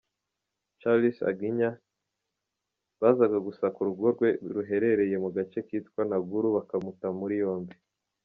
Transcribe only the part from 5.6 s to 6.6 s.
kitwa Naguru